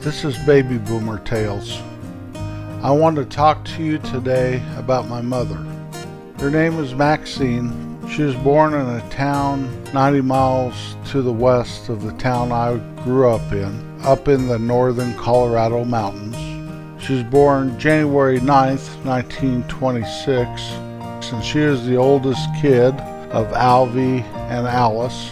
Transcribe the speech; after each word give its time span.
This 0.00 0.24
is 0.24 0.38
Baby 0.46 0.78
Boomer 0.78 1.18
Tales. 1.24 1.82
I 2.84 2.92
want 2.92 3.16
to 3.16 3.24
talk 3.24 3.64
to 3.64 3.82
you 3.82 3.98
today 3.98 4.62
about 4.76 5.08
my 5.08 5.20
mother. 5.20 5.56
Her 6.38 6.50
name 6.50 6.78
is 6.78 6.94
Maxine. 6.94 7.98
She 8.08 8.22
was 8.22 8.36
born 8.36 8.74
in 8.74 8.86
a 8.86 9.10
town 9.10 9.68
90 9.92 10.20
miles 10.20 10.94
to 11.10 11.20
the 11.20 11.32
west 11.32 11.88
of 11.88 12.04
the 12.04 12.12
town 12.12 12.52
I 12.52 12.76
grew 13.02 13.28
up 13.28 13.50
in, 13.50 14.00
up 14.04 14.28
in 14.28 14.46
the 14.46 14.60
northern 14.60 15.14
Colorado 15.14 15.84
mountains. 15.84 16.36
She 17.04 17.14
was 17.14 17.24
born 17.24 17.76
January 17.76 18.38
9th, 18.38 19.04
1926, 19.04 20.62
and 21.32 21.44
she 21.44 21.58
is 21.58 21.84
the 21.86 21.96
oldest 21.96 22.48
kid 22.60 22.94
of 23.32 23.48
Alvy 23.48 24.22
and 24.48 24.64
Alice. 24.68 25.30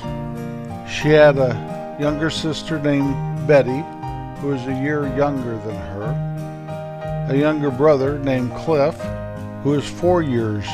She 0.92 1.10
had 1.10 1.38
a 1.38 1.96
younger 2.00 2.30
sister 2.30 2.80
named 2.80 3.46
Betty, 3.46 3.84
who 4.40 4.48
was 4.48 4.66
a 4.66 4.80
year 4.80 5.06
younger 5.16 5.56
than 5.58 5.76
her, 5.76 7.27
a 7.30 7.36
younger 7.36 7.70
brother 7.70 8.18
named 8.18 8.54
Cliff, 8.56 8.94
who 9.62 9.74
is 9.74 9.88
four 9.88 10.22
years 10.22 10.66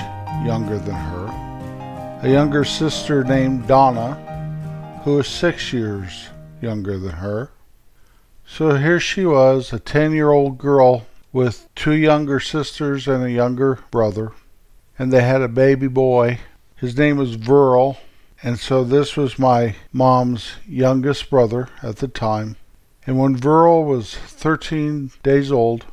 younger 0.45 0.79
than 0.79 0.95
her, 0.95 2.20
a 2.23 2.29
younger 2.29 2.65
sister 2.65 3.25
named 3.25 3.67
Donna, 3.67 5.01
who 5.05 5.19
is 5.19 5.27
six 5.27 5.73
years 5.73 6.29
younger 6.61 6.98
than 6.98 7.12
her. 7.12 7.51
So 8.47 8.77
here 8.77 9.01
she 9.01 9.25
was, 9.25 9.73
a 9.73 9.79
10 9.79 10.12
year 10.12 10.31
old 10.31 10.59
girl 10.59 11.06
with 11.33 11.69
two 11.75 11.95
younger 11.95 12.41
sisters 12.41 13.09
and 13.09 13.25
a 13.25 13.31
younger 13.31 13.78
brother, 13.91 14.33
and 14.98 15.12
they 15.12 15.22
had 15.22 15.41
a 15.41 15.48
baby 15.48 15.89
boy. 15.89 16.41
His 16.77 16.98
name 16.98 17.17
was 17.17 17.37
Verl, 17.37 17.97
and 18.42 18.59
so 18.59 18.84
this 18.84 19.17
was 19.17 19.39
my 19.39 19.77
mom's 19.92 20.53
youngest 20.67 21.31
brother 21.31 21.69
at 21.83 21.97
the 21.97 22.09
time. 22.09 22.56
And 23.06 23.19
when 23.19 23.36
Verl 23.36 23.84
was 23.84 24.14
13 24.14 25.11
days 25.22 25.50
old, 25.50 25.86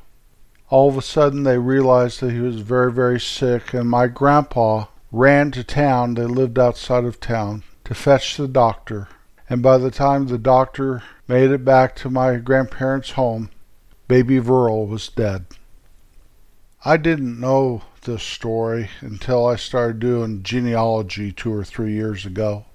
all 0.70 0.90
of 0.90 0.98
a 0.98 1.02
sudden 1.02 1.44
they 1.44 1.58
realized 1.58 2.20
that 2.20 2.32
he 2.32 2.40
was 2.40 2.62
very, 2.62 2.92
very 2.92 3.20
sick, 3.20 3.74
and 3.74 3.90
my 3.90 4.08
grandpa 4.08 4.86
ran 5.12 5.50
to 5.52 5.64
town. 5.64 6.14
They 6.14 6.26
lived 6.26 6.60
outside 6.60 7.06
of 7.06 7.20
town 7.20 7.64
to 7.86 7.96
fetch 7.96 8.38
the 8.38 8.48
doctor. 8.48 9.08
And 9.50 9.64
by 9.64 9.80
the 9.80 9.90
time 9.90 10.28
the 10.28 10.38
doctor 10.38 11.02
made 11.28 11.50
it 11.50 11.66
back 11.66 11.96
to 11.98 12.10
my 12.12 12.36
grandparents' 12.36 13.12
home, 13.12 13.50
baby 14.08 14.40
Verl 14.40 14.88
was 14.88 15.10
dead. 15.10 15.46
I 16.86 16.98
didn't 16.98 17.40
know 17.40 17.82
this 18.04 18.24
story 18.24 18.90
until 19.02 19.48
I 19.48 19.56
started 19.56 20.00
doing 20.00 20.44
genealogy 20.44 21.32
two 21.32 21.54
or 21.54 21.64
three 21.64 21.94
years 21.94 22.26
ago. 22.26 22.66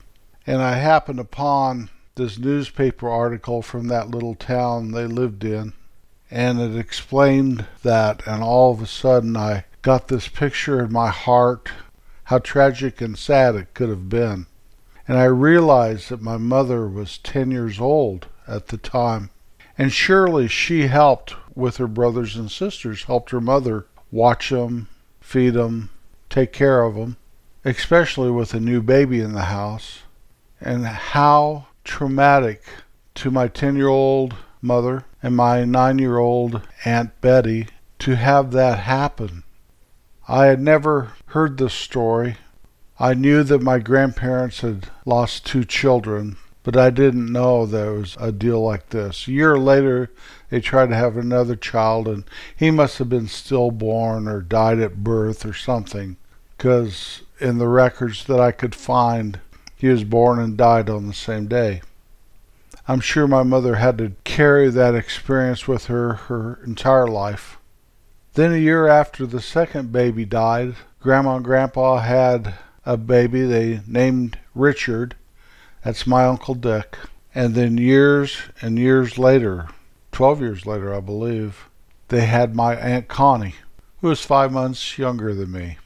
And 0.46 0.60
I 0.60 0.74
happened 0.74 1.20
upon 1.20 1.88
this 2.16 2.38
newspaper 2.38 3.08
article 3.08 3.60
from 3.60 3.88
that 3.88 4.10
little 4.10 4.34
town 4.34 4.92
they 4.92 5.06
lived 5.06 5.44
in, 5.44 5.72
and 6.30 6.60
it 6.60 6.76
explained 6.76 7.66
that, 7.82 8.26
and 8.26 8.42
all 8.42 8.72
of 8.72 8.80
a 8.80 8.86
sudden 8.86 9.36
I 9.36 9.64
got 9.82 10.08
this 10.08 10.28
picture 10.28 10.82
in 10.82 10.92
my 10.92 11.10
heart 11.10 11.70
how 12.24 12.38
tragic 12.38 13.00
and 13.00 13.18
sad 13.18 13.54
it 13.54 13.74
could 13.74 13.88
have 13.88 14.08
been. 14.08 14.46
And 15.06 15.18
I 15.18 15.24
realized 15.24 16.08
that 16.08 16.22
my 16.22 16.38
mother 16.38 16.88
was 16.88 17.18
10 17.18 17.50
years 17.50 17.78
old 17.78 18.26
at 18.48 18.68
the 18.68 18.78
time. 18.78 19.30
And 19.76 19.92
surely 19.92 20.48
she 20.48 20.86
helped 20.86 21.34
with 21.54 21.76
her 21.76 21.86
brothers 21.86 22.36
and 22.36 22.50
sisters, 22.50 23.04
helped 23.04 23.30
her 23.30 23.40
mother 23.40 23.86
watch 24.10 24.50
them, 24.50 24.88
feed 25.20 25.54
them, 25.54 25.90
take 26.30 26.52
care 26.52 26.82
of 26.82 26.94
them, 26.94 27.16
especially 27.64 28.30
with 28.30 28.54
a 28.54 28.60
new 28.60 28.80
baby 28.80 29.20
in 29.20 29.34
the 29.34 29.42
house. 29.42 30.00
And 30.60 30.86
how 30.86 31.66
traumatic 31.84 32.62
to 33.14 33.30
my 33.30 33.46
10 33.46 33.76
year 33.76 33.88
old 33.88 34.34
mother 34.60 35.04
and 35.22 35.36
my 35.36 35.64
9 35.64 35.98
year 35.98 36.18
old 36.18 36.62
Aunt 36.84 37.20
Betty 37.20 37.68
to 38.00 38.16
have 38.16 38.50
that 38.50 38.80
happen. 38.80 39.44
I 40.26 40.46
had 40.46 40.60
never 40.60 41.12
heard 41.26 41.58
this 41.58 41.74
story. 41.74 42.36
I 42.98 43.14
knew 43.14 43.42
that 43.44 43.62
my 43.62 43.78
grandparents 43.78 44.60
had 44.60 44.88
lost 45.04 45.44
two 45.44 45.64
children, 45.64 46.36
but 46.62 46.76
I 46.76 46.90
didn't 46.90 47.30
know 47.30 47.66
there 47.66 47.92
was 47.92 48.16
a 48.18 48.32
deal 48.32 48.62
like 48.62 48.88
this. 48.90 49.26
A 49.26 49.32
year 49.32 49.58
later, 49.58 50.10
they 50.48 50.60
tried 50.60 50.90
to 50.90 50.96
have 50.96 51.16
another 51.16 51.56
child, 51.56 52.08
and 52.08 52.24
he 52.56 52.70
must 52.70 52.98
have 52.98 53.08
been 53.08 53.28
stillborn 53.28 54.28
or 54.28 54.40
died 54.40 54.78
at 54.78 55.04
birth 55.04 55.44
or 55.44 55.52
something, 55.52 56.16
because 56.56 57.22
in 57.40 57.58
the 57.58 57.68
records 57.68 58.24
that 58.24 58.40
I 58.40 58.52
could 58.52 58.74
find, 58.74 59.40
he 59.84 59.90
was 59.90 60.02
born 60.02 60.38
and 60.38 60.56
died 60.56 60.88
on 60.88 61.06
the 61.06 61.12
same 61.12 61.46
day. 61.46 61.82
I'm 62.88 63.00
sure 63.00 63.26
my 63.26 63.42
mother 63.42 63.74
had 63.74 63.98
to 63.98 64.12
carry 64.24 64.70
that 64.70 64.94
experience 64.94 65.68
with 65.68 65.88
her 65.88 66.14
her 66.14 66.58
entire 66.64 67.06
life. 67.06 67.58
Then, 68.32 68.54
a 68.54 68.56
year 68.56 68.88
after 68.88 69.26
the 69.26 69.42
second 69.42 69.92
baby 69.92 70.24
died, 70.24 70.76
Grandma 71.00 71.36
and 71.36 71.44
Grandpa 71.44 71.98
had 71.98 72.54
a 72.86 72.96
baby 72.96 73.42
they 73.42 73.82
named 73.86 74.38
Richard. 74.54 75.16
That's 75.84 76.06
my 76.06 76.24
Uncle 76.24 76.54
Dick. 76.54 76.96
And 77.34 77.54
then, 77.54 77.76
years 77.76 78.38
and 78.62 78.78
years 78.78 79.18
later, 79.18 79.68
12 80.12 80.40
years 80.40 80.64
later, 80.64 80.94
I 80.94 81.00
believe, 81.00 81.68
they 82.08 82.24
had 82.24 82.56
my 82.56 82.74
Aunt 82.74 83.08
Connie, 83.08 83.56
who 84.00 84.08
was 84.08 84.24
five 84.24 84.50
months 84.50 84.96
younger 84.96 85.34
than 85.34 85.52
me. 85.52 85.76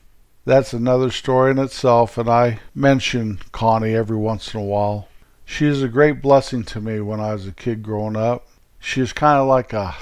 That's 0.49 0.73
another 0.73 1.11
story 1.11 1.51
in 1.51 1.59
itself, 1.59 2.17
and 2.17 2.27
I 2.27 2.61
mention 2.75 3.39
Connie 3.53 3.95
every 3.95 4.17
once 4.17 4.55
in 4.55 4.61
a 4.61 4.65
while. 4.65 5.07
She 5.45 5.67
is 5.67 5.83
a 5.83 5.89
great 5.89 6.23
blessing 6.23 6.65
to 6.65 6.81
me 6.81 7.01
when 7.01 7.21
I 7.21 7.35
was 7.35 7.47
a 7.47 7.53
kid 7.53 7.83
growing 7.83 8.17
up. 8.17 8.47
She 8.79 9.03
is 9.03 9.13
kind 9.13 9.39
of 9.39 9.47
like 9.47 9.75
a, 9.75 9.95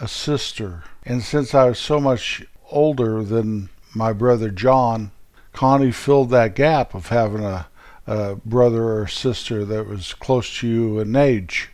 a 0.00 0.06
sister. 0.06 0.84
And 1.04 1.24
since 1.24 1.52
I 1.52 1.64
was 1.64 1.80
so 1.80 1.98
much 1.98 2.46
older 2.70 3.24
than 3.24 3.70
my 3.92 4.12
brother 4.12 4.50
John, 4.50 5.10
Connie 5.52 5.90
filled 5.90 6.30
that 6.30 6.54
gap 6.54 6.94
of 6.94 7.08
having 7.08 7.42
a, 7.42 7.66
a 8.06 8.36
brother 8.36 9.00
or 9.00 9.08
sister 9.08 9.64
that 9.64 9.88
was 9.88 10.14
close 10.14 10.60
to 10.60 10.68
you 10.68 11.00
in 11.00 11.16
age. 11.16 11.70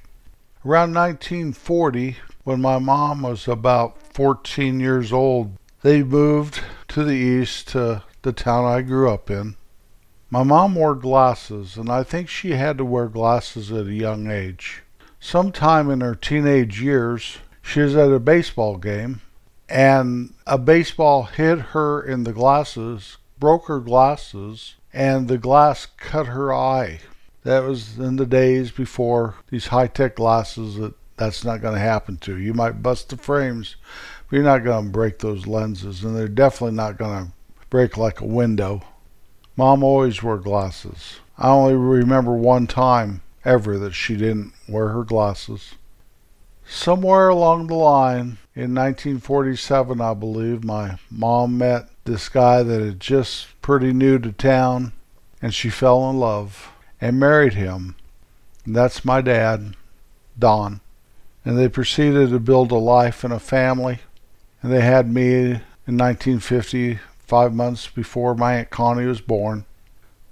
Around 0.65 0.95
1940, 0.95 2.17
when 2.45 2.63
my 2.63 2.79
mom 2.79 3.21
was 3.21 3.47
about 3.47 4.01
14 4.15 4.81
years 4.81 5.13
old, 5.13 5.59
they 5.83 6.03
moved 6.03 6.63
to 6.89 7.05
the 7.05 7.13
east 7.13 7.69
to 7.69 8.03
the 8.25 8.33
town 8.33 8.65
I 8.65 8.83
grew 8.83 9.09
up 9.11 9.31
in. 9.31 9.55
My 10.31 10.43
mom 10.43 10.75
wore 10.75 10.97
glasses, 10.97 11.77
and 11.77 11.89
I 11.89 12.03
think 12.03 12.29
she 12.29 12.53
had 12.53 12.79
to 12.79 12.85
wear 12.85 13.07
glasses 13.07 13.71
at 13.71 13.87
a 13.87 13.95
young 13.95 14.29
age. 14.29 14.83
Sometime 15.21 15.91
in 15.91 16.01
her 16.01 16.17
teenage 16.17 16.83
years, 16.83 17.39
she 17.63 17.81
was 17.81 17.95
at 17.95 18.11
a 18.11 18.19
baseball 18.19 18.79
game, 18.79 19.21
and 19.69 20.35
a 20.47 20.59
baseball 20.59 21.25
hit 21.25 21.59
her 21.73 22.03
in 22.03 22.25
the 22.25 22.33
glasses, 22.33 23.19
broke 23.39 23.67
her 23.69 23.79
glasses, 23.79 24.75
and 24.93 25.29
the 25.29 25.39
glass 25.39 25.87
cut 25.99 26.27
her 26.27 26.53
eye. 26.53 27.01
That 27.45 27.65
was 27.65 27.99
in 27.99 28.17
the 28.17 28.27
days 28.27 28.71
before 28.71 29.37
these 29.51 29.69
high 29.69 29.87
tech 29.87 30.17
glasses 30.17 30.77
that 30.77 30.95
that's 31.17 31.45
not 31.45 31.61
going 31.61 31.75
to 31.75 31.81
happen 31.81 32.17
to. 32.19 32.39
You 32.39 32.55
might 32.55 32.83
bust 32.83 33.11
the 33.11 33.17
frames, 33.17 33.77
but 34.29 34.37
you're 34.37 34.45
not 34.45 34.65
going 34.65 34.87
to 34.87 34.91
break 34.91 35.19
those 35.19 35.47
lenses, 35.47 36.03
and 36.03 36.17
they're 36.17 36.27
definitely 36.27 36.77
not 36.77 36.99
going 36.99 37.27
to 37.27 37.33
break 37.75 37.97
like 37.97 38.21
a 38.21 38.25
window. 38.25 38.81
Mom 39.57 39.83
always 39.83 40.23
wore 40.23 40.39
glasses. 40.39 41.17
I 41.37 41.49
only 41.49 41.75
remember 41.75 42.33
one 42.33 42.69
time 42.69 43.21
ever 43.45 43.79
that 43.79 43.95
she 43.95 44.17
didn't 44.17 44.53
wear 44.69 44.91
her 44.91 45.03
glasses. 45.03 45.75
Somewhere 46.65 47.29
along 47.29 47.67
the 47.67 47.75
line 47.75 48.39
in 48.55 48.77
1947, 48.77 50.01
I 50.01 50.15
believe, 50.15 50.63
my 50.63 50.99
mom 51.11 51.59
met 51.59 51.89
this 52.05 52.29
guy 52.29 52.63
that 52.63 52.81
had 52.81 53.01
just 53.01 53.49
pretty 53.61 53.93
new 53.93 54.21
to 54.21 54.31
town, 54.31 54.93
and 55.43 55.53
she 55.53 55.69
fell 55.69 56.09
in 56.09 56.21
love 56.21 56.71
and 57.01 57.19
married 57.19 57.55
him. 57.55 57.97
And 58.65 58.77
that's 58.77 59.05
my 59.05 59.21
dad, 59.21 59.75
Don. 60.39 60.81
And 61.45 61.59
they 61.59 61.69
proceeded 61.69 62.31
to 62.31 62.39
build 62.39 62.71
a 62.71 62.77
life 62.77 63.25
and 63.25 63.33
a 63.33 63.41
family. 63.41 63.99
And 64.63 64.73
they 64.73 64.83
had 64.83 65.13
me 65.13 65.61
in 65.89 65.99
1950 65.99 67.01
five 67.27 67.55
months 67.55 67.89
before 67.89 68.35
my 68.35 68.57
Aunt 68.57 68.71
Connie 68.71 69.07
was 69.07 69.21
born. 69.21 69.65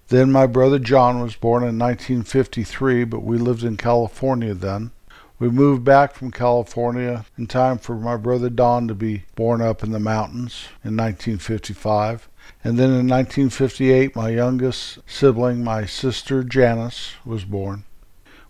Then 0.09 0.31
my 0.31 0.47
brother 0.47 0.79
John 0.79 1.21
was 1.21 1.37
born 1.37 1.62
in 1.62 1.79
1953, 1.79 3.05
but 3.05 3.23
we 3.23 3.39
lived 3.39 3.65
in 3.65 3.77
California 3.77 4.53
then. 4.55 4.91
We 5.39 5.49
moved 5.49 5.85
back 5.85 6.15
from 6.15 6.31
California 6.31 7.25
in 7.37 7.47
time 7.47 7.79
for 7.79 7.97
my 7.97 8.17
brother 8.17 8.50
Don 8.50 8.87
to 8.89 8.94
be 8.94 9.25
born 9.35 9.61
up 9.61 9.83
in 9.83 9.91
the 9.91 9.99
mountains 9.99 10.67
in 10.85 10.97
1955. 10.97 12.29
And 12.62 12.79
then 12.79 12.91
in 12.91 13.09
1958, 13.09 14.15
my 14.15 14.29
youngest 14.29 14.99
sibling, 15.06 15.65
my 15.65 15.85
sister 15.85 16.45
Janice, 16.45 17.15
was 17.25 17.45
born. 17.45 17.85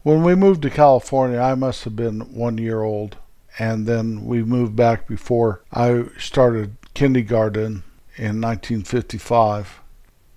When 0.03 0.23
we 0.23 0.35
moved 0.35 0.63
to 0.63 0.71
California, 0.71 1.39
I 1.39 1.55
must 1.55 1.85
have 1.85 1.97
been 1.97 2.35
one 2.35 2.59
year 2.59 2.83
old. 2.83 3.17
And 3.59 3.87
then 3.87 4.25
we 4.25 4.43
moved 4.43 4.75
back 4.75 5.07
before 5.07 5.63
I 5.73 6.07
started 6.19 6.77
kindergarten 6.95 7.85
in 8.17 8.41
1955. 8.41 9.81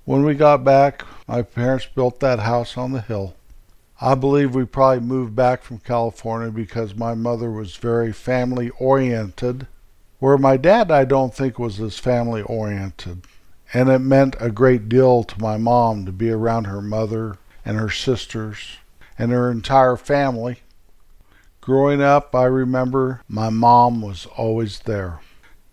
When 0.06 0.24
we 0.24 0.36
got 0.36 0.63
back, 0.63 1.04
my 1.27 1.42
parents 1.42 1.88
built 1.88 2.19
that 2.19 2.39
house 2.39 2.77
on 2.77 2.92
the 2.92 3.01
hill. 3.01 3.36
I 4.00 4.13
believe 4.13 4.54
we 4.54 4.66
probably 4.66 5.00
moved 5.00 5.36
back 5.36 5.63
from 5.63 5.80
California 5.80 6.51
because 6.51 6.95
my 6.95 7.13
mother 7.13 7.50
was 7.50 7.77
very 7.77 8.12
family 8.12 8.69
oriented, 8.77 9.68
where 10.19 10.38
my 10.38 10.57
dad 10.57 10.92
I 10.92 11.06
don't 11.06 11.33
think 11.33 11.57
was 11.57 11.80
as 11.80 11.98
family 11.98 12.42
oriented. 12.44 13.24
And 13.74 13.89
it 13.89 14.00
meant 14.00 14.36
a 14.39 14.51
great 14.51 14.88
deal 14.89 15.24
to 15.24 15.42
my 15.42 15.57
mom 15.57 16.06
to 16.06 16.12
be 16.12 16.30
around 16.30 16.66
her 16.66 16.81
mother 16.81 17.38
and 17.66 17.77
her 17.77 17.89
sisters 17.89 18.77
and 19.18 19.31
her 19.31 19.50
entire 19.50 19.98
family. 19.98 20.60
Growing 21.62 22.01
up, 22.01 22.36
I 22.36 22.45
remember 22.45 23.22
my 23.27 23.50
mom 23.50 24.01
was 24.01 24.27
always 24.38 24.80
there. 24.81 25.19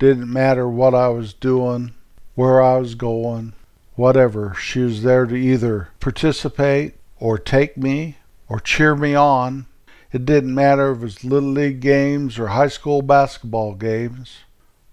Didn't 0.02 0.32
matter 0.32 0.68
what 0.68 0.96
I 0.96 1.10
was 1.10 1.32
doing, 1.32 1.92
where 2.34 2.60
I 2.60 2.76
was 2.78 2.96
going, 2.96 3.52
whatever. 3.94 4.52
She 4.52 4.80
was 4.80 5.04
there 5.04 5.26
to 5.26 5.36
either 5.36 5.90
participate 6.00 6.94
or 7.20 7.38
take 7.38 7.76
me 7.76 8.16
or 8.48 8.58
cheer 8.58 8.96
me 8.96 9.14
on. 9.14 9.66
It 10.10 10.24
didn't 10.24 10.56
matter 10.56 10.90
if 10.90 10.98
it 10.98 11.04
was 11.04 11.24
little 11.24 11.50
league 11.50 11.78
games 11.78 12.36
or 12.36 12.48
high 12.48 12.66
school 12.66 13.00
basketball 13.02 13.76
games. 13.76 14.38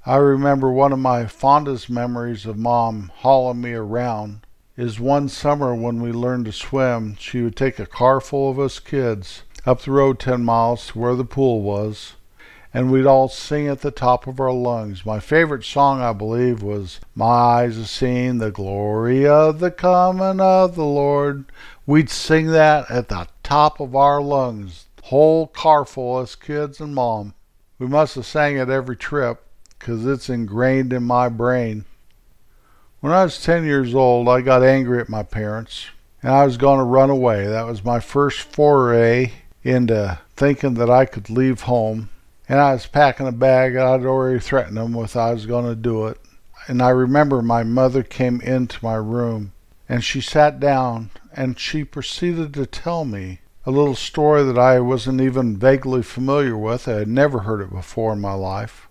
I 0.06 0.18
remember 0.18 0.72
one 0.72 0.94
of 0.94 1.00
my 1.00 1.26
fondest 1.26 1.90
memories 1.90 2.46
of 2.46 2.60
mom 2.60 3.12
hauling 3.16 3.62
me 3.62 3.74
around 3.74 4.46
is 4.78 5.00
one 5.00 5.28
summer 5.28 5.74
when 5.74 6.04
we 6.04 6.12
learned 6.12 6.46
to 6.46 6.52
swim. 6.52 7.16
She 7.18 7.42
would 7.42 7.56
take 7.56 7.80
a 7.80 7.88
car 7.88 8.22
full 8.22 8.52
of 8.52 8.60
us 8.60 8.78
kids 8.78 9.42
up 9.66 9.82
the 9.82 9.92
road 9.92 10.20
10 10.20 10.46
miles 10.46 10.90
to 10.90 11.00
where 11.00 11.16
the 11.16 11.26
pool 11.26 11.64
was 11.64 12.14
and 12.74 12.92
we'd 12.92 13.06
all 13.06 13.28
sing 13.28 13.68
at 13.68 13.82
the 13.82 13.92
top 13.92 14.28
of 14.28 14.40
our 14.40 14.52
lungs. 14.52 15.06
My 15.06 15.20
favorite 15.20 15.64
song, 15.64 16.02
I 16.02 16.14
believe, 16.14 16.62
was 16.62 17.00
My 17.16 17.26
Eyes 17.26 17.78
Have 17.78 17.90
Seen 17.90 18.38
the 18.38 18.52
Glory 18.52 19.26
of 19.26 19.60
the 19.60 19.72
Coming 19.72 20.40
of 20.40 20.76
the 20.76 20.86
Lord. 20.86 21.46
We'd 21.88 22.10
sing 22.10 22.48
that 22.48 22.90
at 22.92 23.10
the 23.10 23.28
top 23.42 23.80
of 23.80 23.96
our 23.96 24.22
lungs, 24.22 24.86
whole 25.04 25.48
car 25.48 25.86
full 25.86 26.20
of 26.20 26.40
kids 26.40 26.80
and 26.80 26.94
mom. 26.94 27.34
We 27.80 27.88
must 27.88 28.14
have 28.16 28.28
sang 28.28 28.58
it 28.58 28.70
every 28.70 28.96
trip, 28.96 29.44
'cause 29.80 30.06
it's 30.06 30.30
ingrained 30.30 30.94
in 30.94 31.04
my 31.04 31.30
brain. 31.30 31.86
When 33.00 33.14
I 33.14 33.24
was 33.24 33.42
10 33.42 33.64
years 33.64 33.96
old, 33.96 34.30
I 34.30 34.42
got 34.42 34.62
angry 34.62 35.00
at 35.00 35.10
my 35.10 35.24
parents, 35.24 35.88
and 36.22 36.32
I 36.32 36.46
was 36.46 36.58
going 36.58 36.78
to 36.78 36.84
run 36.84 37.10
away. 37.10 37.48
That 37.48 37.66
was 37.66 37.84
my 37.84 38.00
first 38.00 38.42
foray 38.42 39.32
into 39.64 40.20
thinking 40.36 40.76
that 40.76 40.90
I 40.90 41.06
could 41.06 41.30
leave 41.30 41.62
home 41.62 42.10
and 42.50 42.60
I 42.60 42.74
was 42.74 42.88
packing 42.88 43.28
a 43.28 43.32
bag. 43.32 43.76
and 43.76 43.84
I'd 43.84 44.06
already 44.06 44.40
threatened 44.40 44.76
them 44.76 44.94
with 44.94 45.16
I 45.16 45.32
was 45.32 45.46
going 45.46 45.66
to 45.66 45.76
do 45.76 46.08
it. 46.08 46.20
And 46.68 46.82
I 46.82 46.90
remember 46.90 47.42
my 47.42 47.64
mother 47.64 48.02
came 48.02 48.42
into 48.42 48.84
my 48.84 48.96
room 48.96 49.54
and 49.88 50.04
she 50.04 50.20
sat 50.20 50.60
down 50.60 51.12
and 51.32 51.60
she 51.60 51.84
proceeded 51.84 52.56
to 52.56 52.66
tell 52.66 53.06
me 53.06 53.40
a 53.66 53.72
little 53.72 53.96
story 53.96 54.44
that 54.44 54.58
I 54.58 54.80
wasn't 54.80 55.22
even 55.22 55.58
vaguely 55.58 56.02
familiar 56.02 56.58
with. 56.58 56.88
I 56.88 56.94
had 56.94 57.08
never 57.08 57.40
heard 57.40 57.62
it 57.62 57.72
before 57.72 58.14
in 58.14 58.20
my 58.20 58.34
life. 58.34 58.88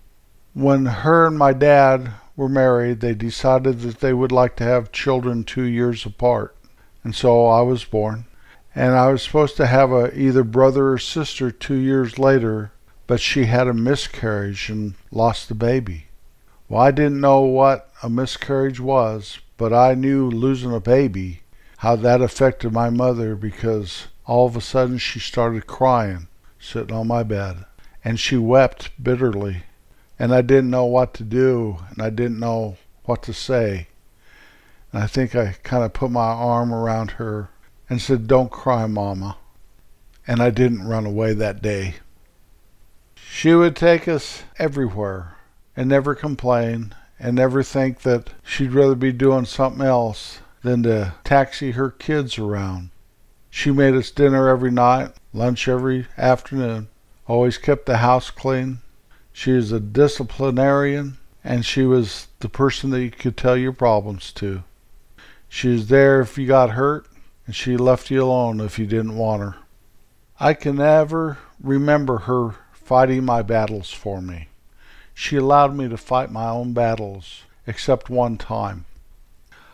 When 0.53 0.85
her 0.85 1.27
and 1.27 1.37
my 1.37 1.51
dad 1.51 2.13
were 2.37 2.49
married, 2.49 3.01
they 3.01 3.13
decided 3.13 3.81
that 3.81 3.99
they 3.99 4.13
would 4.13 4.31
like 4.31 4.55
to 4.57 4.63
have 4.63 4.93
children 4.93 5.43
two 5.43 5.63
years 5.63 6.05
apart. 6.05 6.55
And 7.03 7.13
so 7.13 7.47
I 7.47 7.61
was 7.61 7.83
born. 7.83 8.25
And 8.73 8.93
I 8.93 9.11
was 9.11 9.21
supposed 9.21 9.57
to 9.57 9.67
have 9.67 9.91
a 9.91 10.17
either 10.17 10.43
brother 10.45 10.93
or 10.93 10.97
sister 10.97 11.51
two 11.51 11.75
years 11.75 12.17
later 12.17 12.71
but 13.09 13.19
she 13.19 13.45
had 13.45 13.67
a 13.67 13.73
miscarriage 13.73 14.69
and 14.69 14.93
lost 15.09 15.49
the 15.49 15.55
baby. 15.55 16.05
Well, 16.67 16.83
I 16.83 16.91
didn't 16.91 17.19
know 17.19 17.41
what 17.41 17.89
a 18.03 18.09
miscarriage 18.09 18.79
was, 18.79 19.39
but 19.57 19.73
I 19.73 19.95
knew 19.95 20.29
losing 20.29 20.71
a 20.71 20.79
baby, 20.79 21.41
how 21.77 21.95
that 21.95 22.21
affected 22.21 22.71
my 22.71 22.91
mother 22.91 23.35
because 23.35 24.09
all 24.27 24.45
of 24.45 24.55
a 24.55 24.61
sudden 24.61 24.99
she 24.99 25.17
started 25.19 25.65
crying 25.65 26.27
sitting 26.59 26.95
on 26.95 27.07
my 27.07 27.23
bed 27.23 27.65
and 28.05 28.19
she 28.19 28.37
wept 28.37 28.91
bitterly 29.01 29.63
and 30.19 30.31
I 30.31 30.43
didn't 30.43 30.69
know 30.69 30.85
what 30.85 31.15
to 31.15 31.23
do 31.23 31.77
and 31.89 32.03
I 32.03 32.11
didn't 32.11 32.39
know 32.39 32.77
what 33.05 33.23
to 33.23 33.33
say. 33.33 33.87
And 34.93 35.01
I 35.01 35.07
think 35.07 35.35
I 35.35 35.55
kind 35.63 35.83
of 35.83 35.93
put 35.93 36.11
my 36.11 36.27
arm 36.27 36.71
around 36.71 37.11
her 37.13 37.49
and 37.89 37.99
said, 37.99 38.27
Don't 38.27 38.51
cry, 38.51 38.85
Mama. 38.85 39.37
And 40.27 40.43
I 40.43 40.51
didn't 40.51 40.87
run 40.87 41.07
away 41.07 41.33
that 41.33 41.63
day. 41.63 41.95
She 43.39 43.53
would 43.53 43.77
take 43.77 44.05
us 44.05 44.43
everywhere 44.57 45.37
and 45.73 45.87
never 45.87 46.13
complain 46.13 46.93
and 47.17 47.37
never 47.37 47.63
think 47.63 48.01
that 48.01 48.31
she'd 48.43 48.73
rather 48.73 48.95
be 48.95 49.13
doing 49.13 49.45
something 49.45 49.81
else 49.81 50.39
than 50.61 50.83
to 50.83 51.13
taxi 51.23 51.71
her 51.71 51.89
kids 51.89 52.37
around. 52.37 52.89
She 53.49 53.71
made 53.71 53.95
us 53.95 54.11
dinner 54.11 54.49
every 54.49 54.71
night, 54.71 55.13
lunch 55.31 55.69
every 55.69 56.07
afternoon, 56.17 56.89
always 57.27 57.57
kept 57.57 57.85
the 57.85 57.99
house 57.99 58.29
clean. 58.29 58.79
She 59.31 59.53
was 59.53 59.71
a 59.71 59.79
disciplinarian 59.79 61.17
and 61.41 61.65
she 61.65 61.83
was 61.83 62.27
the 62.41 62.49
person 62.49 62.89
that 62.89 63.01
you 63.01 63.09
could 63.09 63.37
tell 63.37 63.55
your 63.55 63.71
problems 63.71 64.33
to. 64.33 64.65
She 65.47 65.69
was 65.69 65.87
there 65.87 66.19
if 66.19 66.37
you 66.37 66.45
got 66.45 66.71
hurt 66.71 67.07
and 67.45 67.55
she 67.55 67.77
left 67.77 68.11
you 68.11 68.21
alone 68.21 68.59
if 68.59 68.77
you 68.77 68.85
didn't 68.85 69.15
want 69.15 69.43
her. 69.43 69.55
I 70.41 70.53
can 70.55 70.75
never 70.75 71.37
remember 71.61 72.17
her 72.17 72.55
fighting 72.89 73.23
my 73.23 73.43
battles 73.43 73.91
for 73.91 74.19
me. 74.19 74.47
She 75.13 75.35
allowed 75.35 75.75
me 75.75 75.87
to 75.87 75.95
fight 75.95 76.31
my 76.31 76.49
own 76.49 76.73
battles, 76.73 77.43
except 77.67 78.09
one 78.09 78.35
time. 78.35 78.85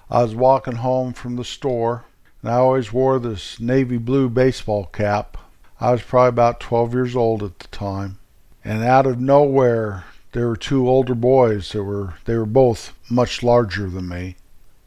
I 0.09 0.21
was 0.21 0.35
walking 0.35 0.75
home 0.75 1.13
from 1.13 1.37
the 1.37 1.45
store, 1.45 2.03
and 2.41 2.51
I 2.51 2.55
always 2.55 2.91
wore 2.91 3.17
this 3.17 3.57
navy 3.57 3.95
blue 3.95 4.27
baseball 4.27 4.87
cap. 4.87 5.37
I 5.79 5.93
was 5.93 6.01
probably 6.01 6.27
about 6.27 6.59
12 6.59 6.93
years 6.93 7.15
old 7.15 7.41
at 7.41 7.59
the 7.59 7.69
time. 7.69 8.17
And 8.65 8.83
out 8.83 9.07
of 9.07 9.17
nowhere, 9.17 10.03
there 10.33 10.49
were 10.49 10.57
two 10.57 10.89
older 10.89 11.15
boys 11.15 11.71
that 11.71 11.85
were, 11.85 12.15
they 12.25 12.35
were 12.35 12.45
both 12.45 12.91
much 13.09 13.41
larger 13.41 13.89
than 13.89 14.09
me. 14.09 14.35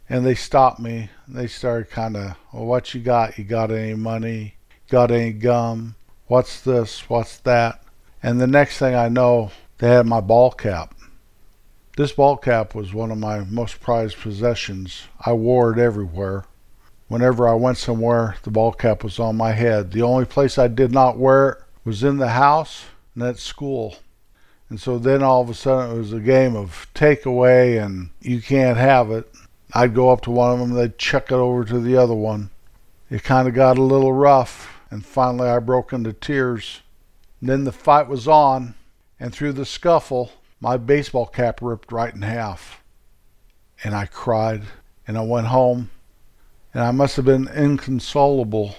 And 0.07 0.27
they 0.27 0.35
stopped 0.35 0.81
me. 0.81 1.09
They 1.27 1.47
started 1.47 1.89
kind 1.89 2.15
of, 2.15 2.37
well, 2.53 2.67
what 2.67 2.93
you 2.93 3.01
got? 3.01 3.39
You 3.39 3.45
got 3.45 3.71
any 3.71 3.95
money? 3.95 4.57
Got 4.91 5.11
any 5.11 5.33
gum? 5.33 5.95
What's 6.27 6.61
this? 6.61 7.09
What's 7.09 7.39
that? 7.39 7.83
And 8.23 8.41
the 8.41 8.47
next 8.47 8.79
thing 8.79 8.95
I 8.95 9.09
know, 9.09 9.53
they 9.79 9.89
had 9.89 10.07
my 10.07 10.21
ball 10.21 10.51
cap. 10.51 10.95
This 11.97 12.13
ball 12.13 12.37
cap 12.37 12.75
was 12.75 12.95
one 12.95 13.11
of 13.11 13.19
my 13.19 13.41
most 13.41 13.81
prized 13.81 14.19
possessions. 14.19 15.05
I 15.25 15.33
wore 15.33 15.73
it 15.73 15.79
everywhere. 15.79 16.45
Whenever 17.09 17.49
I 17.49 17.55
went 17.55 17.79
somewhere, 17.79 18.37
the 18.43 18.51
ball 18.51 18.73
cap 18.73 19.03
was 19.03 19.19
on 19.19 19.37
my 19.37 19.53
head. 19.53 19.93
The 19.93 20.03
only 20.03 20.25
place 20.25 20.59
I 20.59 20.69
did 20.69 20.93
not 20.93 21.17
wear 21.17 21.49
it 21.51 21.59
was 21.85 22.05
in 22.05 22.19
the 22.19 22.29
house 22.29 22.85
and 23.15 23.25
at 23.25 23.39
school. 23.39 23.97
And 24.69 24.81
so 24.81 24.99
then 24.99 25.23
all 25.23 25.41
of 25.41 25.49
a 25.49 25.55
sudden 25.55 25.97
it 25.97 25.99
was 25.99 26.13
a 26.13 26.21
game 26.21 26.55
of 26.55 26.87
take 26.95 27.25
away 27.25 27.79
and 27.79 28.11
you 28.21 28.43
can't 28.43 28.77
have 28.77 29.11
it. 29.11 29.29
I'd 29.73 29.95
go 29.95 30.11
up 30.11 30.21
to 30.23 30.31
one 30.31 30.53
of 30.53 30.59
them, 30.59 30.75
they'd 30.75 30.99
chuck 30.99 31.31
it 31.31 31.35
over 31.35 31.65
to 31.65 31.81
the 31.81 31.97
other 31.97 32.15
one. 32.15 32.51
It 33.11 33.25
kind 33.25 33.49
of 33.49 33.55
got 33.55 33.79
a 33.79 33.83
little 33.83 34.13
rough, 34.13 34.81
and 34.91 35.05
finally 35.05 35.49
I 35.49 35.59
broke 35.61 35.93
into 35.93 36.13
tears. 36.13 36.83
Then 37.41 37.65
the 37.65 37.73
fight 37.73 38.09
was 38.09 38.27
on, 38.27 38.75
and 39.21 39.33
through 39.33 39.53
the 39.53 39.65
scuffle, 39.65 40.33
my 40.61 40.77
baseball 40.77 41.27
cap 41.27 41.61
ripped 41.63 41.93
right 41.93 42.13
in 42.13 42.23
half. 42.23 42.83
And 43.85 43.95
I 43.95 44.07
cried, 44.07 44.63
and 45.07 45.17
I 45.17 45.23
went 45.23 45.47
home, 45.47 45.91
and 46.75 46.83
I 46.83 46.91
must 46.91 47.17
have 47.17 47.25
been 47.25 47.49
inconsolable. 47.49 48.77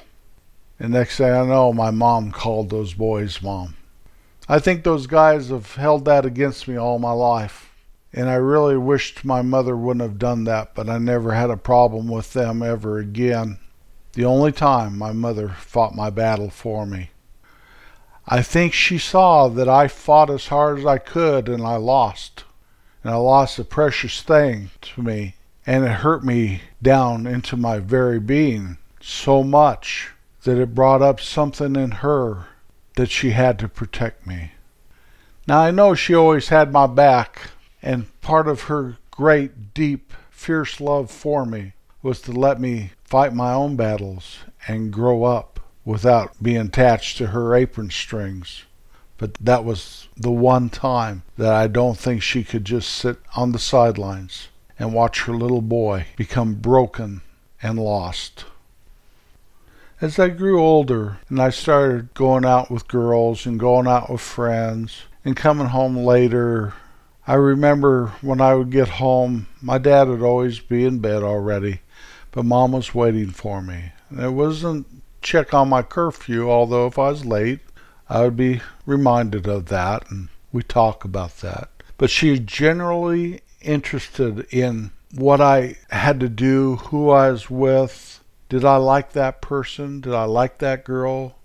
And 0.80 0.92
next 0.92 1.18
thing 1.18 1.32
I 1.32 1.46
know, 1.46 1.72
my 1.72 1.92
mom 1.92 2.32
called 2.32 2.70
those 2.70 2.94
boys 2.94 3.42
mom. 3.42 3.76
I 4.48 4.60
think 4.60 4.84
those 4.84 5.08
guys 5.08 5.50
have 5.50 5.76
held 5.76 6.06
that 6.06 6.26
against 6.26 6.68
me 6.68 6.76
all 6.76 7.00
my 7.00 7.12
life. 7.12 7.72
And 8.12 8.30
I 8.30 8.36
really 8.36 8.76
wished 8.76 9.24
my 9.24 9.42
mother 9.42 9.78
wouldn't 9.78 10.02
have 10.02 10.18
done 10.18 10.46
that, 10.46 10.74
but 10.74 10.90
I 10.90 10.98
never 10.98 11.34
had 11.34 11.52
a 11.52 11.58
problem 11.58 12.08
with 12.08 12.34
them 12.34 12.64
ever 12.64 12.98
again. 12.98 13.60
The 14.14 14.26
only 14.26 14.52
time 14.52 14.98
my 14.98 15.12
mother 15.12 15.50
fought 15.50 15.96
my 15.96 16.10
battle 16.10 16.50
for 16.50 16.86
me. 16.86 17.12
I 18.32 18.44
think 18.44 18.74
she 18.74 19.00
saw 19.00 19.48
that 19.48 19.68
I 19.68 19.88
fought 19.88 20.30
as 20.30 20.48
hard 20.48 20.78
as 20.78 20.86
I 20.86 21.00
could 21.00 21.50
and 21.50 21.64
I 21.64 21.78
lost. 21.78 22.44
And 23.04 23.12
I 23.12 23.16
lost 23.16 23.58
a 23.58 23.64
precious 23.64 24.22
thing 24.22 24.70
to 24.82 25.02
me. 25.02 25.34
And 25.66 25.84
it 25.84 25.90
hurt 25.90 26.24
me 26.24 26.62
down 26.80 27.26
into 27.26 27.58
my 27.58 27.80
very 27.80 28.20
being 28.20 28.78
so 29.02 29.44
much 29.44 30.12
that 30.44 30.60
it 30.60 30.76
brought 30.76 31.02
up 31.02 31.20
something 31.20 31.76
in 31.76 31.90
her 31.90 32.46
that 32.98 33.10
she 33.10 33.32
had 33.32 33.58
to 33.60 33.68
protect 33.68 34.28
me. 34.28 34.52
Now 35.48 35.62
I 35.62 35.72
know 35.72 35.96
she 35.96 36.14
always 36.14 36.50
had 36.50 36.72
my 36.72 36.86
back, 36.86 37.50
and 37.82 38.06
part 38.22 38.48
of 38.48 38.64
her 38.64 38.98
great, 39.10 39.74
deep, 39.74 40.14
fierce 40.30 40.80
love 40.80 41.10
for 41.10 41.48
me 41.48 41.74
was 42.04 42.22
to 42.22 42.32
let 42.32 42.62
me 42.62 42.92
fight 43.04 43.34
my 43.34 43.54
own 43.54 43.76
battles 43.76 44.40
and 44.68 44.94
grow 44.94 45.24
up 45.24 45.59
without 45.86 46.42
being 46.42 46.68
attached 46.68 47.18
to 47.18 47.28
her 47.28 47.56
apron 47.56 47.90
strings. 47.90 48.64
But 49.18 49.34
that 49.36 49.66
was 49.66 50.08
the 50.16 50.32
one 50.32 50.70
time 50.70 51.24
that 51.38 51.52
I 51.52 51.68
don't 51.68 51.98
think 51.98 52.22
she 52.22 52.44
could 52.44 52.64
just 52.64 52.90
sit 52.90 53.18
on 53.36 53.52
the 53.52 53.60
sidelines 53.60 54.48
and 54.78 54.94
watch 54.94 55.24
her 55.24 55.34
little 55.34 55.62
boy 55.62 56.08
become 56.16 56.56
broken 56.56 57.22
and 57.62 57.78
lost. 57.78 58.46
As 60.02 60.18
I 60.18 60.30
grew 60.30 60.62
older 60.62 61.18
and 61.28 61.42
I 61.42 61.50
started 61.50 62.14
going 62.14 62.46
out 62.46 62.72
with 62.72 62.88
girls 62.88 63.46
and 63.46 63.60
going 63.60 63.86
out 63.86 64.10
with 64.10 64.22
friends 64.22 65.04
and 65.26 65.36
coming 65.36 65.68
home 65.68 65.98
later, 65.98 66.74
I 67.28 67.34
remember 67.34 68.14
when 68.22 68.40
I 68.40 68.56
would 68.56 68.72
get 68.72 68.88
home, 68.88 69.48
my 69.62 69.78
dad 69.78 70.08
would 70.08 70.22
always 70.22 70.60
be 70.60 70.86
in 70.86 71.00
bed 71.00 71.22
already, 71.22 71.82
but 72.32 72.46
mom 72.46 72.72
was 72.72 72.96
waiting 72.96 73.32
for 73.32 73.62
me. 73.62 73.92
And 74.10 74.22
it 74.22 74.30
wasn't 74.30 74.88
check 75.22 75.54
on 75.54 75.70
my 75.70 75.82
curfew, 75.82 76.50
although 76.50 76.88
if 76.88 76.98
I 76.98 77.10
was 77.10 77.26
late, 77.26 77.60
I 78.10 78.22
would 78.22 78.38
be 78.38 78.62
reminded 78.86 79.48
of 79.48 79.68
that 79.68 80.10
and 80.10 80.30
we 80.52 80.64
talk 80.64 81.04
about 81.06 81.38
that. 81.38 81.70
But 81.98 82.10
she 82.10 82.40
generally 82.40 83.42
interested 83.62 84.48
in 84.52 84.92
what 85.14 85.42
I 85.42 85.76
had 85.90 86.20
to 86.22 86.30
do, 86.30 86.78
who 86.78 87.10
I 87.10 87.32
was 87.32 87.50
with. 87.50 88.24
Did 88.48 88.66
I 88.66 88.78
like 88.78 89.12
that 89.14 89.42
person? 89.42 90.02
Did 90.02 90.14
I 90.14 90.24
like 90.24 90.60
that 90.60 90.86
girl? 90.86 91.36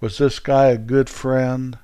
Was 0.00 0.18
this 0.18 0.38
guy 0.38 0.66
a 0.66 0.78
good 0.78 1.08
friend? 1.08 1.78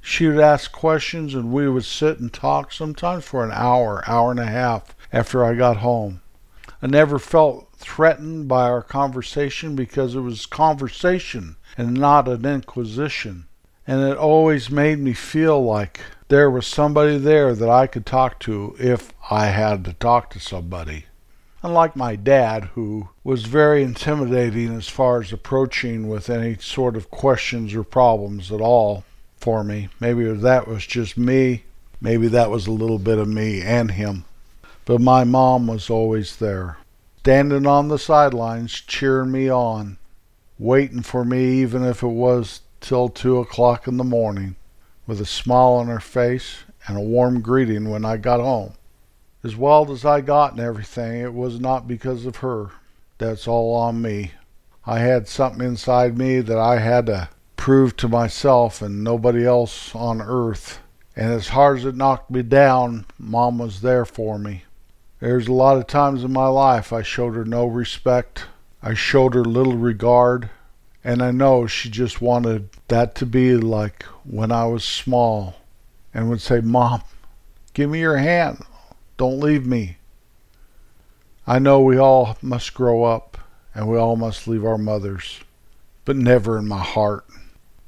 She 0.00 0.26
would 0.28 0.40
ask 0.40 0.70
questions 0.70 1.34
and 1.34 1.52
we 1.52 1.68
would 1.68 1.84
sit 1.84 2.18
and 2.20 2.32
talk 2.32 2.72
sometimes 2.72 3.24
for 3.24 3.44
an 3.44 3.52
hour, 3.52 4.04
hour 4.06 4.30
and 4.30 4.40
a 4.40 4.46
half 4.46 4.94
after 5.12 5.44
I 5.44 5.54
got 5.54 5.78
home. 5.78 6.20
I 6.80 6.86
never 6.86 7.18
felt 7.18 7.72
threatened 7.76 8.48
by 8.48 8.68
our 8.68 8.82
conversation 8.82 9.76
because 9.76 10.14
it 10.14 10.20
was 10.20 10.46
conversation 10.46 11.56
and 11.76 11.94
not 11.94 12.28
an 12.28 12.44
inquisition. 12.44 13.46
And 13.86 14.00
it 14.02 14.16
always 14.16 14.70
made 14.70 14.98
me 14.98 15.12
feel 15.12 15.62
like 15.62 16.00
there 16.28 16.50
was 16.50 16.66
somebody 16.66 17.18
there 17.18 17.54
that 17.54 17.68
I 17.68 17.86
could 17.86 18.06
talk 18.06 18.40
to 18.40 18.74
if 18.78 19.12
I 19.30 19.46
had 19.46 19.84
to 19.84 19.92
talk 19.94 20.30
to 20.30 20.40
somebody. 20.40 21.06
Unlike 21.62 21.96
my 21.96 22.16
dad, 22.16 22.64
who 22.74 23.08
was 23.22 23.44
very 23.44 23.82
intimidating 23.82 24.74
as 24.74 24.88
far 24.88 25.22
as 25.22 25.32
approaching 25.32 26.08
with 26.08 26.28
any 26.28 26.56
sort 26.56 26.96
of 26.96 27.10
questions 27.10 27.74
or 27.74 27.84
problems 27.84 28.52
at 28.52 28.60
all 28.60 29.04
for 29.36 29.64
me. 29.64 29.88
Maybe 30.00 30.24
that 30.24 30.66
was 30.68 30.86
just 30.86 31.16
me. 31.16 31.64
Maybe 32.00 32.28
that 32.28 32.50
was 32.50 32.66
a 32.66 32.72
little 32.72 32.98
bit 32.98 33.18
of 33.18 33.28
me 33.28 33.62
and 33.62 33.90
him. 33.90 34.24
But 34.86 35.00
my 35.00 35.24
mom 35.24 35.66
was 35.66 35.88
always 35.88 36.36
there, 36.36 36.76
standing 37.20 37.66
on 37.66 37.88
the 37.88 37.98
sidelines, 37.98 38.72
cheering 38.72 39.32
me 39.32 39.50
on, 39.50 39.96
waiting 40.58 41.00
for 41.00 41.24
me 41.24 41.62
even 41.62 41.82
if 41.82 42.02
it 42.02 42.08
was 42.08 42.60
till 42.80 43.08
two 43.08 43.38
o'clock 43.38 43.88
in 43.88 43.96
the 43.96 44.04
morning 44.04 44.56
with 45.06 45.22
a 45.22 45.26
smile 45.26 45.72
on 45.72 45.86
her 45.86 46.00
face 46.00 46.64
and 46.86 46.98
a 46.98 47.00
warm 47.00 47.40
greeting 47.40 47.88
when 47.88 48.04
I 48.04 48.18
got 48.18 48.40
home. 48.40 48.74
As 49.42 49.56
wild 49.56 49.90
as 49.90 50.04
I 50.04 50.20
got 50.20 50.52
and 50.52 50.60
everything, 50.60 51.20
it 51.20 51.32
was 51.32 51.58
not 51.58 51.88
because 51.88 52.26
of 52.26 52.36
her. 52.36 52.70
That's 53.16 53.48
all 53.48 53.74
on 53.74 54.02
me. 54.02 54.32
I 54.84 54.98
had 54.98 55.28
something 55.28 55.66
inside 55.66 56.18
me 56.18 56.40
that 56.40 56.58
I 56.58 56.78
had 56.78 57.06
to 57.06 57.30
prove 57.56 57.96
to 57.96 58.08
myself 58.08 58.82
and 58.82 59.02
nobody 59.02 59.46
else 59.46 59.94
on 59.94 60.20
earth. 60.20 60.80
And 61.16 61.32
as 61.32 61.48
hard 61.48 61.78
as 61.78 61.84
it 61.86 61.96
knocked 61.96 62.30
me 62.30 62.42
down, 62.42 63.06
Mom 63.18 63.56
was 63.56 63.80
there 63.80 64.04
for 64.04 64.38
me. 64.38 64.64
There's 65.20 65.48
a 65.48 65.52
lot 65.52 65.76
of 65.76 65.86
times 65.86 66.24
in 66.24 66.32
my 66.32 66.48
life 66.48 66.92
I 66.92 67.02
showed 67.02 67.34
her 67.34 67.44
no 67.44 67.66
respect. 67.66 68.46
I 68.82 68.94
showed 68.94 69.34
her 69.34 69.44
little 69.44 69.76
regard. 69.76 70.50
And 71.02 71.22
I 71.22 71.30
know 71.30 71.66
she 71.66 71.90
just 71.90 72.20
wanted 72.20 72.68
that 72.88 73.14
to 73.16 73.26
be 73.26 73.56
like 73.56 74.04
when 74.24 74.50
I 74.50 74.66
was 74.66 74.84
small 74.84 75.56
and 76.12 76.30
would 76.30 76.40
say, 76.40 76.60
Mom, 76.60 77.02
give 77.74 77.90
me 77.90 78.00
your 78.00 78.16
hand. 78.16 78.64
Don't 79.16 79.40
leave 79.40 79.66
me. 79.66 79.98
I 81.46 81.58
know 81.58 81.80
we 81.80 81.98
all 81.98 82.38
must 82.40 82.72
grow 82.72 83.04
up 83.04 83.36
and 83.74 83.86
we 83.86 83.98
all 83.98 84.16
must 84.16 84.48
leave 84.48 84.64
our 84.64 84.78
mothers, 84.78 85.40
but 86.04 86.16
never 86.16 86.56
in 86.56 86.66
my 86.66 86.82
heart. 86.82 87.26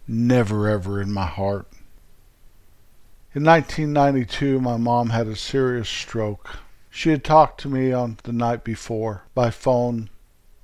Never 0.07 0.69
ever 0.69 1.01
in 1.01 1.11
my 1.11 1.27
heart. 1.27 1.67
In 3.35 3.45
1992, 3.45 4.61
my 4.61 4.77
mom 4.77 5.11
had 5.11 5.27
a 5.27 5.37
serious 5.37 5.89
stroke. 5.89 6.59
She 6.97 7.11
had 7.11 7.25
talked 7.25 7.61
to 7.61 7.69
me 7.69 7.93
on 7.93 8.17
the 8.23 8.33
night 8.33 8.65
before 8.65 9.25
by 9.35 9.51
phone. 9.51 10.09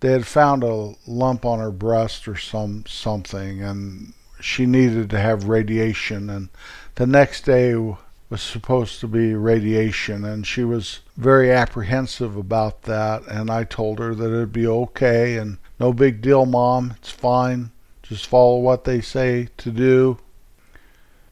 They 0.00 0.12
had 0.12 0.26
found 0.26 0.64
a 0.64 0.94
lump 1.06 1.44
on 1.44 1.58
her 1.58 1.70
breast 1.70 2.26
or 2.26 2.38
some 2.38 2.86
something 2.88 3.62
and 3.62 4.14
she 4.40 4.64
needed 4.64 5.10
to 5.10 5.20
have 5.20 5.50
radiation 5.50 6.30
and 6.30 6.48
the 6.94 7.06
next 7.06 7.44
day 7.44 7.74
was 7.74 8.40
supposed 8.40 8.98
to 9.00 9.08
be 9.08 9.34
radiation 9.34 10.24
and 10.24 10.46
she 10.46 10.64
was 10.64 11.00
very 11.18 11.52
apprehensive 11.52 12.34
about 12.34 12.84
that 12.84 13.26
and 13.26 13.50
I 13.50 13.64
told 13.64 13.98
her 13.98 14.14
that 14.14 14.34
it'd 14.34 14.54
be 14.54 14.66
okay 14.66 15.36
and 15.36 15.58
no 15.78 15.92
big 15.92 16.22
deal 16.22 16.46
mom 16.46 16.94
it's 16.96 17.10
fine 17.10 17.72
just 18.02 18.26
follow 18.26 18.56
what 18.56 18.84
they 18.84 19.02
say 19.02 19.48
to 19.58 19.70
do. 19.70 20.16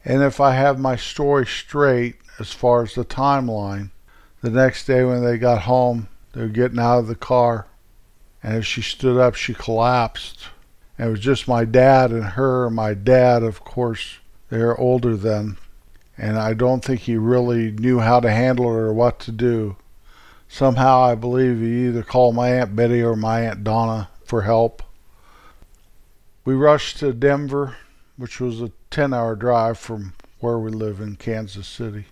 And 0.05 0.21
if 0.21 0.39
I 0.39 0.53
have 0.53 0.79
my 0.79 0.95
story 0.95 1.47
straight 1.47 2.17
as 2.39 2.53
far 2.53 2.83
as 2.83 2.93
the 2.93 3.03
timeline 3.03 3.89
the 4.41 4.49
next 4.49 4.85
day 4.85 5.03
when 5.03 5.23
they 5.23 5.37
got 5.37 5.63
home 5.63 6.07
they 6.33 6.41
were 6.41 6.47
getting 6.47 6.79
out 6.79 6.99
of 6.99 7.07
the 7.07 7.15
car 7.15 7.67
and 8.43 8.55
as 8.55 8.65
she 8.65 8.81
stood 8.81 9.17
up, 9.17 9.35
she 9.35 9.53
collapsed. 9.53 10.47
And 10.97 11.07
it 11.07 11.11
was 11.11 11.19
just 11.19 11.47
my 11.47 11.65
dad 11.65 12.11
and 12.11 12.23
her. 12.23 12.69
My 12.69 12.93
dad, 12.93 13.43
of 13.43 13.63
course, 13.63 14.17
they're 14.49 14.77
older 14.77 15.15
then. 15.15 15.57
And 16.17 16.37
I 16.37 16.53
don't 16.53 16.83
think 16.83 17.01
he 17.01 17.17
really 17.17 17.71
knew 17.71 17.99
how 17.99 18.19
to 18.19 18.31
handle 18.31 18.65
it 18.65 18.79
or 18.79 18.93
what 18.93 19.19
to 19.21 19.31
do. 19.31 19.77
Somehow 20.47 21.01
I 21.01 21.15
believe 21.15 21.59
he 21.59 21.87
either 21.87 22.03
called 22.03 22.35
my 22.35 22.49
Aunt 22.49 22.75
Betty 22.75 23.01
or 23.01 23.15
my 23.15 23.41
Aunt 23.41 23.63
Donna 23.63 24.09
for 24.25 24.41
help. 24.41 24.83
We 26.43 26.53
rushed 26.53 26.97
to 26.99 27.13
Denver, 27.13 27.77
which 28.17 28.39
was 28.39 28.61
a 28.61 28.71
10 28.89 29.13
hour 29.13 29.35
drive 29.35 29.77
from 29.77 30.13
where 30.39 30.59
we 30.59 30.71
live 30.71 30.99
in 30.99 31.15
Kansas 31.15 31.67
City. 31.67 32.05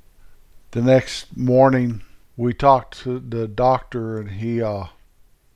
The 0.72 0.82
next 0.82 1.36
morning, 1.36 2.04
we 2.39 2.53
talked 2.53 2.98
to 2.98 3.19
the 3.19 3.50
doctor, 3.50 4.17
and 4.17 4.31
he 4.31 4.62
uh, 4.62 4.86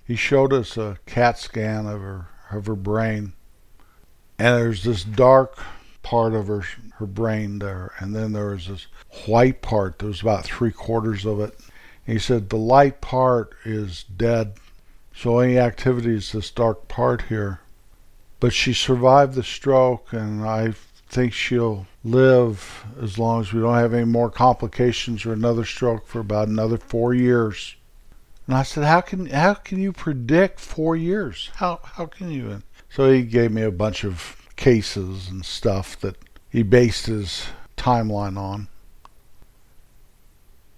he 0.05 0.17
showed 0.17 0.51
us 0.51 0.75
a 0.75 0.99
CAT 1.05 1.39
scan 1.39 1.85
of 1.85 2.01
her 2.01 2.27
of 2.51 2.65
her 2.65 2.75
brain, 2.75 3.31
and 4.37 4.57
there's 4.57 4.83
this 4.83 5.05
dark 5.05 5.57
part 6.01 6.33
of 6.33 6.47
her 6.47 6.65
her 6.95 7.05
brain 7.05 7.59
there, 7.59 7.93
and 7.99 8.13
then 8.13 8.33
there 8.33 8.49
was 8.49 8.67
this 8.67 8.87
white 9.25 9.61
part. 9.61 9.97
There 9.97 10.09
was 10.09 10.19
about 10.19 10.43
three 10.43 10.73
quarters 10.73 11.25
of 11.25 11.39
it. 11.39 11.57
he 12.05 12.19
said 12.19 12.49
the 12.49 12.57
light 12.57 12.99
part 12.99 13.55
is 13.63 14.03
dead, 14.03 14.55
so 15.15 15.39
any 15.39 15.57
activity 15.57 16.15
is 16.15 16.33
this 16.33 16.51
dark 16.51 16.89
part 16.89 17.23
here. 17.29 17.61
But 18.41 18.51
she 18.51 18.73
survived 18.73 19.35
the 19.35 19.43
stroke, 19.43 20.11
and 20.11 20.43
I 20.43 20.73
think 21.13 21.31
she'll 21.31 21.85
live 22.03 22.85
as 22.99 23.19
long 23.19 23.41
as 23.41 23.53
we 23.53 23.61
don't 23.61 23.75
have 23.75 23.93
any 23.93 24.05
more 24.05 24.31
complications 24.31 25.25
or 25.25 25.33
another 25.33 25.63
stroke 25.63 26.07
for 26.07 26.19
about 26.19 26.47
another 26.47 26.77
four 26.77 27.13
years. 27.13 27.75
And 28.47 28.55
I 28.55 28.63
said, 28.63 28.83
"How 28.83 29.01
can 29.01 29.27
how 29.27 29.53
can 29.53 29.79
you 29.79 29.93
predict 29.93 30.59
four 30.59 30.95
years? 30.95 31.51
How 31.55 31.79
how 31.83 32.07
can 32.07 32.31
you?" 32.31 32.49
And 32.49 32.63
so 32.89 33.11
he 33.11 33.21
gave 33.21 33.51
me 33.51 33.61
a 33.61 33.71
bunch 33.71 34.03
of 34.03 34.37
cases 34.55 35.29
and 35.29 35.45
stuff 35.45 35.99
that 36.01 36.17
he 36.49 36.63
based 36.63 37.05
his 37.05 37.45
timeline 37.77 38.37
on. 38.37 38.67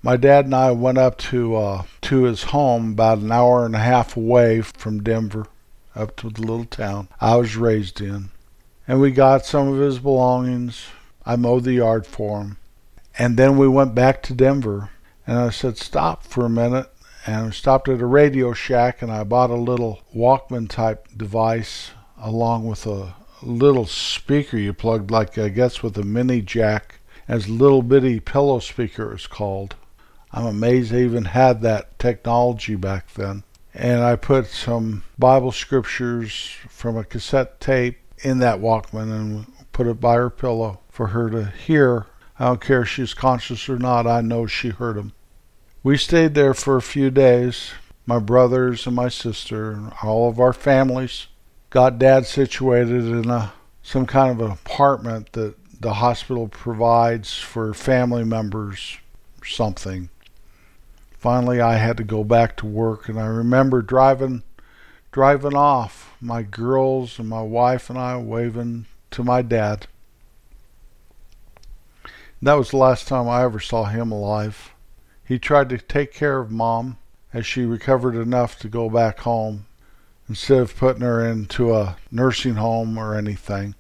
My 0.04 0.18
dad 0.18 0.46
and 0.46 0.54
I 0.54 0.72
went 0.72 0.98
up 0.98 1.18
to 1.30 1.56
uh, 1.56 1.84
to 2.01 2.24
his 2.24 2.44
home 2.44 2.92
about 2.92 3.20
an 3.20 3.32
hour 3.32 3.65
and 3.65 3.75
a 3.75 3.80
half 3.80 4.15
away 4.15 4.62
from 4.62 5.01
Denver, 5.01 5.48
up 5.96 6.15
to 6.18 6.30
the 6.30 6.42
little 6.42 6.65
town 6.65 7.08
I 7.20 7.38
was 7.38 7.56
raised 7.56 8.01
in, 8.01 8.30
and 8.88 9.00
we 9.00 9.12
got 9.12 9.46
some 9.46 9.68
of 9.68 9.80
his 9.80 10.00
belongings. 10.00 10.86
I 11.25 11.36
mowed 11.36 11.63
the 11.63 11.74
yard 11.74 12.06
for 12.06 12.42
him, 12.42 12.58
and 13.18 13.38
then 13.38 13.58
we 13.58 13.68
went 13.68 13.96
back 13.96 14.22
to 14.24 14.34
Denver. 14.34 14.89
And 15.27 15.38
I 15.39 15.50
said, 15.50 15.77
"Stop 15.77 16.24
for 16.24 16.46
a 16.46 16.50
minute." 16.50 16.89
and 17.25 17.48
I 17.48 17.50
stopped 17.50 17.89
at 17.89 18.01
a 18.01 18.06
Radio 18.06 18.54
Shack 18.54 19.01
and 19.01 19.12
I 19.12 19.24
bought 19.24 19.50
a 19.50 19.56
little 19.56 20.01
Walkman 20.15 20.70
type 20.70 21.08
device 21.15 21.92
along 22.18 22.68
with 22.68 22.86
a 22.86 23.15
little 23.42 23.86
speaker 23.86 24.58
you 24.58 24.74
plugged 24.74 25.12
like 25.12 25.38
I 25.38 25.50
guess 25.50 25.82
with 25.82 25.98
a 25.98 26.04
mini 26.04 26.42
jack 26.42 27.00
as 27.27 27.50
little 27.50 27.82
bitty 27.82 28.20
pillow 28.20 28.60
speaker 28.60 29.15
is 29.15 29.25
called. 29.25 29.75
I'm 30.32 30.46
amazed 30.46 30.92
they 30.92 31.04
even 31.04 31.25
had 31.25 31.62
that 31.62 31.98
technology 31.98 32.75
back 32.75 33.13
then. 33.13 33.44
And 33.74 34.01
I 34.01 34.15
put 34.15 34.48
some 34.48 35.04
Bible 35.18 35.51
scriptures 35.51 36.56
from 36.70 36.96
a 36.96 37.04
cassette 37.04 37.60
tape 37.60 37.98
in 38.19 38.39
that 38.39 38.60
Walkman 38.60 39.12
and 39.12 39.45
put 39.72 39.88
it 39.88 40.00
by 40.00 40.15
her 40.15 40.29
pillow 40.29 40.79
for 40.89 41.07
her 41.07 41.29
to 41.29 41.45
hear. 41.45 42.07
I 42.39 42.45
don't 42.45 42.62
care 42.62 42.81
if 42.81 42.89
she's 42.89 43.13
conscious 43.13 43.69
or 43.69 43.77
not, 43.77 44.07
I 44.07 44.22
know 44.22 44.45
she 44.45 44.69
heard 44.69 44.98
him. 44.98 45.13
We 45.84 45.98
stayed 45.98 46.34
there 46.34 46.53
for 46.53 46.77
a 46.77 46.81
few 46.81 47.12
days. 47.12 47.72
My 48.05 48.19
brothers 48.19 48.86
and 48.88 48.95
my 48.95 49.10
sister 49.10 49.72
and 49.72 49.93
all 50.03 50.29
of 50.29 50.39
our 50.39 50.53
families 50.53 51.27
got 51.69 52.00
dad 52.00 52.25
situated 52.25 53.03
in 53.05 53.29
a 53.29 53.53
some 53.81 54.05
kind 54.05 54.31
of 54.31 54.43
an 54.45 54.51
apartment 54.51 55.31
that 55.34 55.55
the 55.79 55.93
hospital 55.93 56.48
provides 56.48 57.38
for 57.38 57.74
family 57.74 58.24
members 58.24 58.98
something. 59.43 60.10
Finally 61.17 61.62
I 61.62 61.75
had 61.75 61.98
to 61.98 62.03
go 62.03 62.24
back 62.24 62.57
to 62.57 62.65
work 62.65 63.07
and 63.10 63.19
I 63.19 63.27
remember 63.27 63.81
driving 63.81 64.41
driving 65.15 65.55
off, 65.55 66.13
my 66.19 66.43
girls 66.43 67.19
and 67.19 67.29
my 67.29 67.41
wife 67.41 67.89
and 67.89 67.98
I 67.98 68.17
waving 68.17 68.86
to 69.10 69.24
my 69.24 69.41
dad. 69.41 69.88
That 72.41 72.55
was 72.55 72.72
the 72.72 72.77
last 72.77 73.07
time 73.07 73.29
I 73.29 73.43
ever 73.43 73.62
saw 73.62 73.86
him 73.86 74.12
alive. 74.12 74.74
He 75.24 75.39
tried 75.39 75.69
to 75.69 75.77
take 75.77 76.13
care 76.13 76.39
of 76.39 76.51
mom 76.51 76.98
as 77.31 77.45
she 77.45 77.63
recovered 77.63 78.15
enough 78.15 78.60
to 78.60 78.67
go 78.67 78.89
back 78.89 79.19
home 79.19 79.67
instead 80.27 80.60
of 80.60 80.75
putting 80.75 81.01
her 81.01 81.25
into 81.25 81.74
a 81.74 81.95
nursing 82.12 82.55
home 82.55 82.98
or 82.98 83.15
anything. 83.15 83.75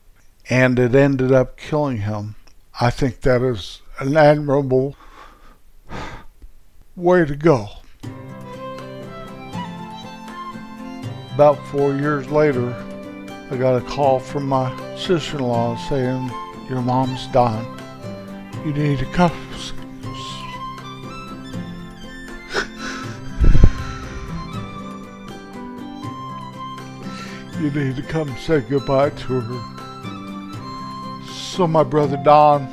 And 0.49 0.79
it 0.79 0.95
ended 0.95 1.33
up 1.33 1.57
killing 1.57 1.97
him. 1.97 2.35
I 2.79 2.89
think 2.91 3.19
that 3.21 3.41
is 3.41 3.81
an 3.99 4.15
admirable 4.15 4.95
way 6.95 7.25
to 7.25 7.35
go. 7.35 7.71
About 11.35 11.67
four 11.67 11.93
years 11.93 12.29
later, 12.29 12.73
I 13.51 13.57
got 13.57 13.75
a 13.75 13.81
call 13.81 14.21
from 14.21 14.47
my 14.47 14.71
sister 14.95 15.37
in 15.37 15.43
law 15.43 15.75
saying, 15.89 16.31
Your 16.69 16.81
mom's 16.81 17.27
dying. 17.27 17.67
You 18.65 18.71
need 18.71 18.99
to 18.99 19.05
come. 19.07 19.33
You 27.59 27.69
need 27.71 27.97
to 27.97 28.03
come 28.03 28.33
say 28.37 28.61
goodbye 28.61 29.09
to 29.09 29.41
her. 29.41 29.61
So 31.33 31.67
my 31.67 31.83
brother 31.83 32.15
Don 32.15 32.65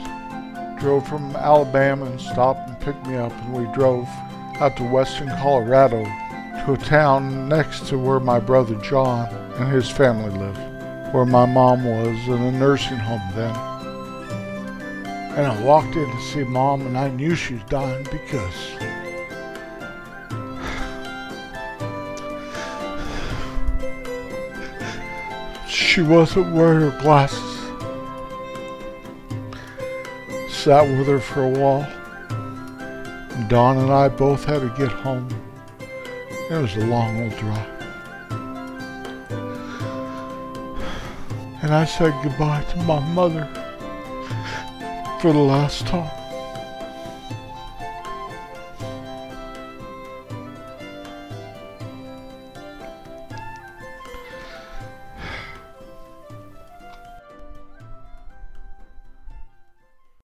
drove 0.79 1.09
from 1.09 1.35
Alabama 1.35 2.05
and 2.05 2.21
stopped 2.21 2.69
and 2.69 2.79
picked 2.79 3.05
me 3.09 3.17
up, 3.17 3.33
and 3.33 3.55
we 3.55 3.65
drove 3.75 4.07
out 4.61 4.77
to 4.77 4.85
western 4.85 5.31
Colorado 5.39 6.05
to 6.65 6.75
a 6.75 6.77
town 6.77 7.49
next 7.49 7.89
to 7.89 7.99
where 7.99 8.21
my 8.21 8.39
brother 8.39 8.77
John 8.77 9.27
and 9.57 9.73
his 9.73 9.91
family 9.91 10.31
lived, 10.31 10.61
where 11.13 11.27
my 11.27 11.45
mom 11.45 11.85
was 11.85 12.29
in 12.29 12.41
a 12.41 12.53
nursing 12.53 12.99
home 12.99 13.21
then. 13.35 13.55
And 15.37 15.47
I 15.47 15.63
walked 15.63 15.97
in 15.97 16.09
to 16.09 16.21
see 16.21 16.45
mom, 16.45 16.83
and 16.83 16.97
I 16.97 17.09
knew 17.09 17.35
she 17.35 17.55
was 17.55 17.65
dying 17.65 18.07
because 18.13 18.55
she 25.69 26.01
wasn't 26.01 26.55
wearing 26.55 26.91
her 26.91 27.01
glasses. 27.01 27.41
Sat 30.49 30.87
with 30.87 31.09
her 31.09 31.19
for 31.19 31.43
a 31.43 31.49
while. 31.49 31.89
Don 33.49 33.79
and 33.79 33.91
I 33.91 34.09
both 34.09 34.45
had 34.45 34.61
to 34.61 34.69
get 34.79 34.93
home. 34.93 35.29
It 36.53 36.61
was 36.61 36.77
a 36.77 36.85
long 36.85 37.23
old 37.23 37.35
drive. 37.39 37.67
And 41.63 41.73
I 41.73 41.87
said 41.87 42.13
goodbye 42.23 42.63
to 42.73 42.77
my 42.83 43.01
mother 43.15 43.49
for 45.23 45.33
the 45.33 45.39
last 45.39 45.87
time. 45.87 46.22